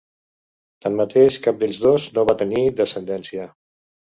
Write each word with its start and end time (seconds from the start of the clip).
Tanmateix, 0.85 1.37
cap 1.49 1.61
dels 1.65 1.81
dos 1.83 2.09
no 2.17 2.25
va 2.31 2.37
tenir 2.43 2.65
descendència. 2.81 3.47